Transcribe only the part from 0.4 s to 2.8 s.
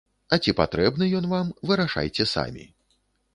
ці патрэбны ён вам, вырашайце самі.